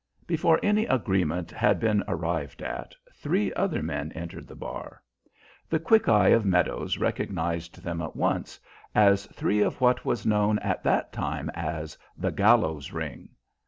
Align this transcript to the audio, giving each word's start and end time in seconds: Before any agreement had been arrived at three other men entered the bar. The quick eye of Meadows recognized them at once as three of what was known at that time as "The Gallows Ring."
Before 0.25 0.59
any 0.63 0.87
agreement 0.87 1.51
had 1.51 1.79
been 1.79 2.03
arrived 2.07 2.63
at 2.63 2.95
three 3.13 3.53
other 3.53 3.83
men 3.83 4.11
entered 4.13 4.47
the 4.47 4.55
bar. 4.55 4.99
The 5.69 5.79
quick 5.79 6.09
eye 6.09 6.29
of 6.29 6.43
Meadows 6.43 6.97
recognized 6.97 7.83
them 7.83 8.01
at 8.01 8.15
once 8.15 8.59
as 8.95 9.27
three 9.27 9.61
of 9.61 9.79
what 9.79 10.03
was 10.03 10.25
known 10.25 10.57
at 10.57 10.81
that 10.85 11.13
time 11.13 11.51
as 11.53 11.99
"The 12.17 12.31
Gallows 12.31 12.91
Ring." 12.91 13.29